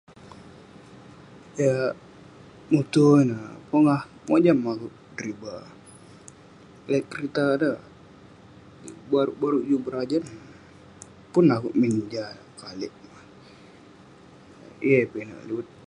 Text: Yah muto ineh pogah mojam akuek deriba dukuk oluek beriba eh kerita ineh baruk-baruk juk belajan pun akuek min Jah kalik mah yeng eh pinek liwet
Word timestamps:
Yah 1.61 1.89
muto 2.73 3.05
ineh 3.21 3.45
pogah 3.69 4.01
mojam 4.27 4.59
akuek 4.71 4.93
deriba 5.15 5.53
dukuk 5.65 5.75
oluek 5.75 5.75
beriba 6.85 6.95
eh 6.97 7.03
kerita 7.11 7.41
ineh 7.63 7.77
baruk-baruk 9.11 9.63
juk 9.69 9.81
belajan 9.85 10.23
pun 11.31 11.45
akuek 11.55 11.77
min 11.81 11.93
Jah 12.11 12.31
kalik 12.61 12.93
mah 13.09 13.23
yeng 14.89 14.97
eh 15.01 15.05
pinek 15.11 15.43
liwet 15.47 15.67